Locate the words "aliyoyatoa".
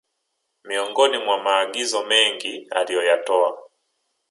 2.71-3.57